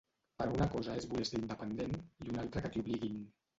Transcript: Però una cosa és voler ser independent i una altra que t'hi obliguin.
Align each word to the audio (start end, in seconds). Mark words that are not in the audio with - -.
Però 0.41 0.53
una 0.55 0.65
cosa 0.75 0.95
és 1.01 1.05
voler 1.11 1.27
ser 1.31 1.37
independent 1.43 1.95
i 2.01 2.35
una 2.35 2.43
altra 2.47 2.67
que 2.67 2.75
t'hi 2.75 2.87
obliguin. 2.89 3.25